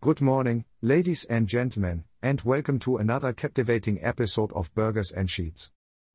Good 0.00 0.20
morning, 0.20 0.64
ladies 0.80 1.24
and 1.24 1.48
gentlemen, 1.48 2.04
and 2.22 2.40
welcome 2.42 2.78
to 2.80 2.98
another 2.98 3.32
captivating 3.32 3.98
episode 4.00 4.52
of 4.52 4.72
Burgers 4.72 5.10
and 5.10 5.28
Sheets. 5.28 5.72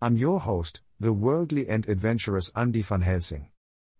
I'm 0.00 0.16
your 0.16 0.38
host, 0.38 0.80
the 1.00 1.12
worldly 1.12 1.68
and 1.68 1.88
adventurous 1.88 2.52
Andy 2.54 2.82
van 2.82 3.00
Helsing. 3.00 3.48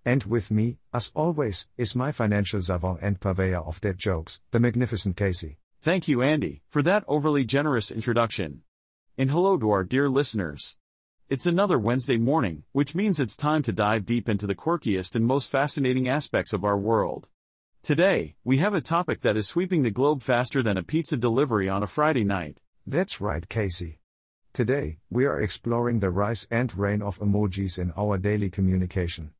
And 0.04 0.22
with 0.22 0.52
me, 0.52 0.78
as 0.92 1.10
always, 1.16 1.66
is 1.76 1.96
my 1.96 2.12
financial 2.12 2.62
savant 2.62 3.00
and 3.02 3.18
purveyor 3.18 3.62
of 3.62 3.80
dead 3.80 3.98
jokes, 3.98 4.40
the 4.52 4.60
magnificent 4.60 5.16
Casey. 5.16 5.58
Thank 5.80 6.06
you, 6.06 6.22
Andy, 6.22 6.62
for 6.68 6.80
that 6.84 7.02
overly 7.08 7.44
generous 7.44 7.90
introduction. 7.90 8.62
And 9.18 9.28
hello 9.28 9.58
to 9.58 9.72
our 9.72 9.82
dear 9.82 10.08
listeners. 10.08 10.76
It's 11.28 11.46
another 11.46 11.80
Wednesday 11.80 12.16
morning, 12.16 12.62
which 12.70 12.94
means 12.94 13.18
it's 13.18 13.36
time 13.36 13.64
to 13.64 13.72
dive 13.72 14.06
deep 14.06 14.28
into 14.28 14.46
the 14.46 14.54
quirkiest 14.54 15.16
and 15.16 15.26
most 15.26 15.50
fascinating 15.50 16.08
aspects 16.08 16.52
of 16.52 16.62
our 16.62 16.78
world. 16.78 17.26
Today, 17.84 18.34
we 18.44 18.56
have 18.56 18.72
a 18.72 18.80
topic 18.80 19.20
that 19.20 19.36
is 19.36 19.46
sweeping 19.46 19.82
the 19.82 19.90
globe 19.90 20.22
faster 20.22 20.62
than 20.62 20.78
a 20.78 20.82
pizza 20.82 21.18
delivery 21.18 21.68
on 21.68 21.82
a 21.82 21.86
Friday 21.86 22.24
night. 22.24 22.56
That's 22.86 23.20
right, 23.20 23.46
Casey. 23.46 23.98
Today, 24.54 25.00
we 25.10 25.26
are 25.26 25.42
exploring 25.42 26.00
the 26.00 26.08
rise 26.08 26.48
and 26.50 26.74
reign 26.78 27.02
of 27.02 27.18
emojis 27.18 27.78
in 27.78 27.92
our 27.94 28.16
daily 28.16 28.48
communication. 28.48 29.34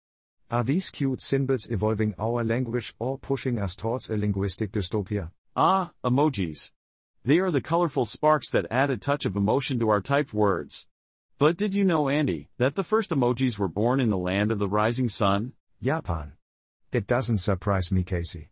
Are 0.50 0.62
these 0.62 0.90
cute 0.90 1.22
symbols 1.22 1.70
evolving 1.70 2.14
our 2.18 2.44
language 2.44 2.94
or 2.98 3.16
pushing 3.16 3.58
us 3.58 3.74
towards 3.74 4.10
a 4.10 4.16
linguistic 4.18 4.72
dystopia? 4.72 5.30
Ah, 5.56 5.92
emojis. 6.04 6.70
They 7.24 7.38
are 7.38 7.50
the 7.50 7.62
colorful 7.62 8.04
sparks 8.04 8.50
that 8.50 8.66
add 8.70 8.90
a 8.90 8.98
touch 8.98 9.24
of 9.24 9.36
emotion 9.36 9.78
to 9.78 9.88
our 9.88 10.02
typed 10.02 10.34
words. 10.34 10.86
But 11.38 11.56
did 11.56 11.74
you 11.74 11.84
know, 11.84 12.10
Andy, 12.10 12.50
that 12.58 12.74
the 12.74 12.84
first 12.84 13.08
emojis 13.08 13.58
were 13.58 13.68
born 13.68 14.00
in 14.00 14.10
the 14.10 14.18
land 14.18 14.52
of 14.52 14.58
the 14.58 14.68
rising 14.68 15.08
sun? 15.08 15.54
Japan. 15.82 16.34
It 16.94 17.08
doesn't 17.08 17.38
surprise 17.38 17.90
me, 17.90 18.04
Casey. 18.04 18.50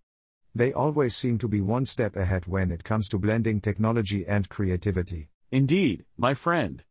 They 0.53 0.73
always 0.73 1.15
seem 1.15 1.39
to 1.39 1.47
be 1.47 1.61
one 1.61 1.87
step 1.87 2.17
ahead 2.17 2.49
when 2.49 2.73
it 2.73 2.83
comes 2.83 3.09
to 3.11 3.19
blending 3.21 3.61
technology 3.61 4.27
and 4.27 4.49
creativity. 4.49 5.29
Indeed, 5.53 6.05
my 6.17 6.34
friend. 6.34 6.83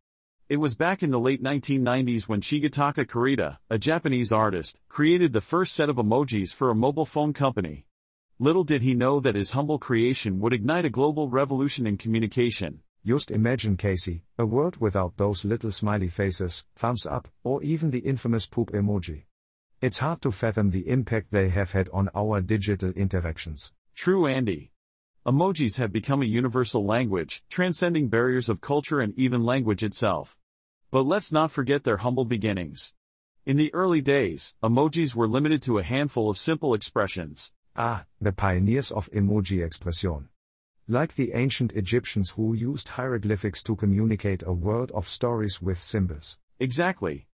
It 0.48 0.56
was 0.56 0.74
back 0.74 1.02
in 1.02 1.10
the 1.10 1.20
late 1.20 1.42
1990s 1.42 2.26
when 2.26 2.40
Shigetaka 2.40 3.04
Kurita, 3.04 3.58
a 3.68 3.76
Japanese 3.76 4.32
artist, 4.32 4.80
created 4.88 5.34
the 5.34 5.42
first 5.42 5.74
set 5.74 5.90
of 5.90 5.96
emojis 5.96 6.54
for 6.54 6.70
a 6.70 6.74
mobile 6.74 7.04
phone 7.04 7.34
company. 7.34 7.84
Little 8.38 8.64
did 8.64 8.80
he 8.80 8.94
know 8.94 9.20
that 9.20 9.34
his 9.34 9.50
humble 9.50 9.78
creation 9.78 10.40
would 10.40 10.54
ignite 10.54 10.86
a 10.86 10.90
global 10.90 11.28
revolution 11.28 11.86
in 11.86 11.98
communication. 11.98 12.80
Just 13.04 13.30
imagine, 13.30 13.76
Casey, 13.76 14.24
a 14.38 14.46
world 14.46 14.78
without 14.80 15.18
those 15.18 15.44
little 15.44 15.70
smiley 15.70 16.08
faces, 16.08 16.64
thumbs 16.76 17.04
up, 17.04 17.28
or 17.44 17.62
even 17.62 17.90
the 17.90 17.98
infamous 17.98 18.46
poop 18.46 18.72
emoji. 18.72 19.24
It's 19.82 19.98
hard 19.98 20.22
to 20.22 20.30
fathom 20.30 20.70
the 20.70 20.88
impact 20.88 21.32
they 21.32 21.48
have 21.48 21.72
had 21.72 21.88
on 21.92 22.08
our 22.14 22.40
digital 22.40 22.90
interactions. 22.90 23.72
True, 23.96 24.28
Andy. 24.28 24.70
Emojis 25.26 25.76
have 25.78 25.90
become 25.90 26.22
a 26.22 26.24
universal 26.24 26.86
language, 26.86 27.42
transcending 27.50 28.06
barriers 28.06 28.48
of 28.48 28.60
culture 28.60 29.00
and 29.00 29.12
even 29.18 29.42
language 29.42 29.82
itself. 29.82 30.38
But 30.92 31.02
let's 31.02 31.32
not 31.32 31.50
forget 31.50 31.82
their 31.82 31.96
humble 31.96 32.24
beginnings. 32.24 32.92
In 33.44 33.56
the 33.56 33.74
early 33.74 34.00
days, 34.00 34.54
emojis 34.62 35.16
were 35.16 35.26
limited 35.26 35.62
to 35.62 35.78
a 35.78 35.82
handful 35.82 36.30
of 36.30 36.38
simple 36.38 36.74
expressions. 36.74 37.50
Ah, 37.74 38.04
the 38.20 38.30
pioneers 38.30 38.92
of 38.92 39.10
emoji 39.10 39.66
expression. 39.66 40.28
Like 40.86 41.16
the 41.16 41.32
ancient 41.32 41.72
Egyptians 41.72 42.30
who 42.30 42.54
used 42.54 42.86
hieroglyphics 42.86 43.64
to 43.64 43.74
communicate 43.74 44.44
a 44.46 44.54
world 44.54 44.92
of 44.92 45.08
stories 45.08 45.60
with 45.60 45.82
symbols. 45.82 46.38
Exactly. 46.60 47.26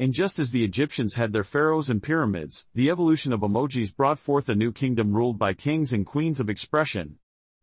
And 0.00 0.14
just 0.14 0.38
as 0.38 0.50
the 0.50 0.64
Egyptians 0.64 1.16
had 1.16 1.30
their 1.30 1.44
pharaohs 1.44 1.90
and 1.90 2.02
pyramids, 2.02 2.66
the 2.74 2.88
evolution 2.88 3.34
of 3.34 3.40
emojis 3.40 3.94
brought 3.94 4.18
forth 4.18 4.48
a 4.48 4.54
new 4.54 4.72
kingdom 4.72 5.12
ruled 5.12 5.38
by 5.38 5.52
kings 5.52 5.92
and 5.92 6.06
queens 6.06 6.40
of 6.40 6.48
expression. 6.48 7.18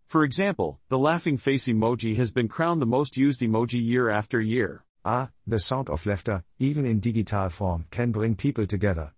For 0.05 0.23
example, 0.23 0.79
the 0.87 0.99
laughing 0.99 1.37
face 1.37 1.67
emoji 1.67 2.15
has 2.17 2.31
been 2.31 2.47
crowned 2.47 2.79
the 2.79 2.85
most 2.85 3.17
used 3.17 3.41
emoji 3.41 3.83
year 3.83 4.11
after 4.11 4.39
year. 4.39 4.85
Ah, 5.03 5.31
the 5.47 5.59
sound 5.59 5.89
of 5.89 6.05
laughter, 6.05 6.43
even 6.59 6.85
in 6.85 6.99
digital 6.99 7.49
form, 7.49 7.85
can 7.89 8.11
bring 8.11 8.35
people 8.35 8.67
together. 8.67 9.13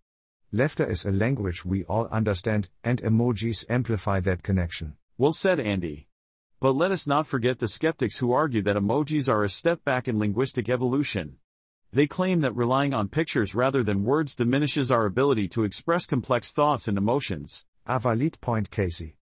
Laughter 0.54 0.90
is 0.90 1.06
a 1.06 1.12
language 1.12 1.66
we 1.66 1.84
all 1.84 2.08
understand, 2.08 2.70
and 2.86 3.02
emojis 3.02 3.66
amplify 3.70 4.22
that 4.22 4.44
connection. 4.44 4.96
Well 5.18 5.34
said, 5.34 5.60
Andy. 5.60 6.08
But 6.62 6.78
let 6.78 6.92
us 6.92 7.06
not 7.06 7.28
forget 7.28 7.60
the 7.60 7.68
skeptics 7.68 8.16
who 8.16 8.32
argue 8.32 8.62
that 8.62 8.78
emojis 8.78 9.28
are 9.28 9.44
a 9.44 9.50
step 9.50 9.84
back 9.84 10.08
in 10.08 10.20
linguistic 10.20 10.70
evolution. 10.70 11.36
They 11.92 12.06
claim 12.06 12.42
that 12.42 12.56
relying 12.56 12.94
on 12.94 13.08
pictures 13.08 13.56
rather 13.56 13.84
than 13.84 14.04
words 14.04 14.36
diminishes 14.36 14.92
our 14.92 15.08
ability 15.08 15.48
to 15.50 15.64
express 15.64 16.06
complex 16.06 16.52
thoughts 16.52 16.88
and 16.88 17.00
emotions. 17.00 17.66
A 17.88 18.00
valid 18.00 18.40
point, 18.42 18.70
Casey. 18.70 19.16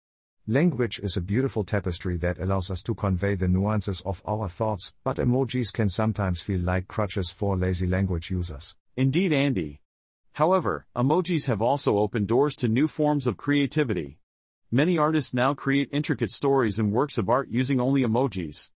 Language 0.47 0.99
is 0.99 1.15
a 1.15 1.21
beautiful 1.21 1.63
tapestry 1.63 2.17
that 2.17 2.39
allows 2.39 2.69
us 2.69 2.83
to 2.83 2.93
convey 2.93 3.35
the 3.35 3.47
nuances 3.47 4.01
of 4.01 4.21
our 4.27 4.49
thoughts, 4.49 4.93
but 5.05 5.15
emojis 5.15 5.71
can 5.71 5.87
sometimes 5.87 6.41
feel 6.41 6.59
like 6.59 6.89
crutches 6.89 7.29
for 7.29 7.55
lazy 7.55 7.87
language 7.87 8.31
users. 8.31 8.75
Indeed, 8.97 9.31
Andy. 9.31 9.79
However, 10.33 10.87
emojis 10.93 11.45
have 11.47 11.61
also 11.61 11.97
opened 11.97 12.27
doors 12.27 12.57
to 12.57 12.67
new 12.67 12.89
forms 12.89 13.27
of 13.27 13.37
creativity. 13.37 14.19
Many 14.71 14.97
artists 14.97 15.33
now 15.33 15.53
create 15.53 15.87
intricate 15.93 16.31
stories 16.31 16.79
and 16.79 16.91
works 16.91 17.17
of 17.17 17.29
art 17.29 17.47
using 17.49 17.79
only 17.79 18.03
emojis. 18.03 18.71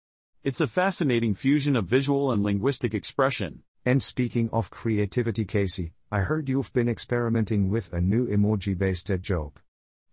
It's 0.44 0.60
a 0.60 0.66
fascinating 0.66 1.32
fusion 1.32 1.74
of 1.74 1.86
visual 1.86 2.32
and 2.32 2.42
linguistic 2.42 2.92
expression. 2.92 3.62
And 3.88 4.02
speaking 4.02 4.50
of 4.52 4.68
creativity, 4.68 5.46
Casey, 5.46 5.94
I 6.12 6.20
heard 6.20 6.50
you've 6.50 6.70
been 6.74 6.90
experimenting 6.90 7.70
with 7.70 7.90
a 7.90 8.02
new 8.02 8.26
emoji 8.26 8.76
based 8.76 9.10
joke. 9.22 9.62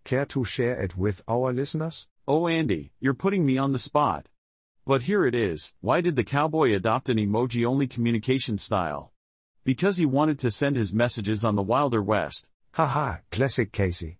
Care 0.05 0.25
to 0.27 0.45
share 0.45 0.81
it 0.81 0.95
with 0.95 1.21
our 1.27 1.51
listeners? 1.51 2.07
Oh, 2.25 2.47
Andy, 2.47 2.93
you're 3.01 3.13
putting 3.13 3.45
me 3.45 3.57
on 3.57 3.73
the 3.73 3.77
spot. 3.77 4.29
But 4.85 5.01
here 5.01 5.25
it 5.25 5.35
is 5.35 5.73
why 5.81 5.99
did 5.99 6.15
the 6.15 6.23
cowboy 6.23 6.73
adopt 6.73 7.09
an 7.09 7.17
emoji 7.17 7.65
only 7.65 7.85
communication 7.85 8.57
style? 8.57 9.11
Because 9.65 9.97
he 9.97 10.05
wanted 10.05 10.39
to 10.39 10.51
send 10.51 10.77
his 10.77 10.93
messages 10.93 11.43
on 11.43 11.57
the 11.57 11.61
Wilder 11.61 12.01
West. 12.01 12.47
Haha, 12.75 13.17
classic 13.29 13.73
Casey. 13.73 14.19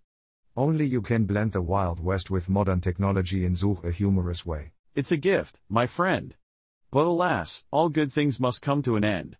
Only 0.54 0.84
you 0.84 1.00
can 1.00 1.24
blend 1.24 1.52
the 1.52 1.62
Wild 1.62 2.04
West 2.04 2.30
with 2.30 2.50
modern 2.50 2.82
technology 2.82 3.42
in 3.46 3.56
such 3.56 3.82
a 3.84 3.90
humorous 3.90 4.44
way. 4.44 4.72
It's 4.94 5.12
a 5.12 5.16
gift, 5.16 5.60
my 5.70 5.86
friend. 5.86 6.34
But 6.90 7.06
alas, 7.06 7.64
all 7.70 7.88
good 7.88 8.12
things 8.12 8.38
must 8.38 8.60
come 8.60 8.82
to 8.82 8.96
an 8.96 9.04
end. 9.04 9.38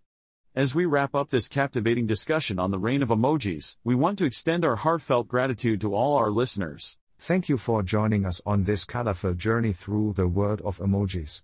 As 0.57 0.73
we 0.73 0.87
wrap 0.87 1.13
up 1.13 1.29
this 1.29 1.47
captivating 1.47 2.07
discussion 2.07 2.57
on 2.57 2.71
the 2.71 2.79
reign 2.79 3.03
of 3.03 3.09
emojis, 3.09 3.75
we 3.83 3.93
want 3.93 4.17
to 4.17 4.25
extend 4.25 4.65
our 4.65 4.75
heartfelt 4.75 5.27
gratitude 5.27 5.79
to 5.81 5.93
all 5.93 6.15
our 6.15 6.31
listeners. 6.31 6.97
Thank 7.19 7.47
you 7.47 7.59
for 7.59 7.83
joining 7.83 8.25
us 8.25 8.41
on 8.43 8.63
this 8.63 8.83
colorful 8.83 9.35
journey 9.35 9.71
through 9.71 10.13
the 10.13 10.27
world 10.27 10.63
of 10.65 10.79
emojis. 10.79 11.43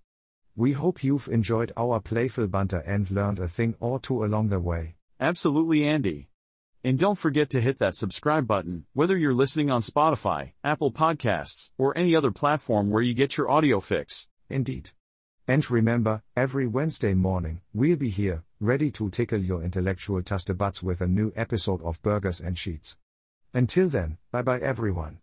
We 0.55 0.71
hope 0.71 1.03
you've 1.03 1.27
enjoyed 1.27 1.71
our 1.77 1.99
playful 1.99 2.47
banter 2.47 2.79
and 2.87 3.11
learned 3.11 3.37
a 3.37 3.47
thing 3.47 3.75
or 3.79 3.99
two 3.99 4.25
along 4.25 4.49
the 4.49 4.59
way. 4.59 4.95
Absolutely, 5.19 5.87
Andy. 5.87 6.29
And 6.83 6.97
don't 6.97 7.19
forget 7.19 7.51
to 7.51 7.61
hit 7.61 7.77
that 7.77 7.93
subscribe 7.93 8.47
button, 8.47 8.87
whether 8.93 9.15
you're 9.15 9.35
listening 9.35 9.69
on 9.69 9.83
Spotify, 9.83 10.53
Apple 10.63 10.91
Podcasts, 10.91 11.69
or 11.77 11.95
any 11.95 12.15
other 12.15 12.31
platform 12.31 12.89
where 12.89 13.03
you 13.03 13.13
get 13.13 13.37
your 13.37 13.51
audio 13.51 13.79
fix. 13.79 14.27
Indeed. 14.49 14.89
And 15.47 15.69
remember, 15.69 16.23
every 16.37 16.65
Wednesday 16.65 17.13
morning, 17.13 17.61
we'll 17.73 17.97
be 17.97 18.09
here, 18.09 18.43
ready 18.63 18.89
to 18.89 19.09
tickle 19.09 19.39
your 19.39 19.61
intellectual 19.61 20.21
butts 20.53 20.81
with 20.81 21.01
a 21.01 21.07
new 21.07 21.33
episode 21.35 21.81
of 21.81 22.01
Burgers 22.01 22.39
and 22.39 22.57
Sheets. 22.57 22.97
Until 23.53 23.89
then, 23.89 24.17
bye 24.31 24.41
bye 24.41 24.59
everyone. 24.59 25.19